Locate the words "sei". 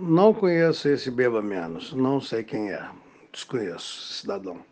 2.20-2.44